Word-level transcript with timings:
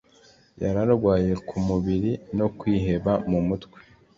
yararwaye 0.63 1.31
ku 1.47 1.55
mubiri 1.67 2.11
no 2.37 2.47
kwiheba 2.57 3.11
mu 3.29 3.39
mutwe 3.47 3.77